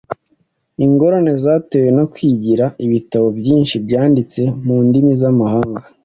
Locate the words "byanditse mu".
3.85-4.75